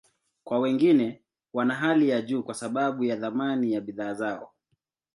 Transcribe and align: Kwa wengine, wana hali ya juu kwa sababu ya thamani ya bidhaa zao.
Kwa 0.43 0.59
wengine, 0.59 1.21
wana 1.53 1.75
hali 1.75 2.09
ya 2.09 2.21
juu 2.21 2.43
kwa 2.43 2.53
sababu 2.53 3.03
ya 3.03 3.17
thamani 3.17 3.73
ya 3.73 3.81
bidhaa 3.81 4.13
zao. 4.13 4.53